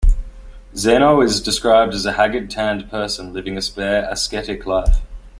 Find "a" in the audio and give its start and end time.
2.07-2.13, 3.55-3.61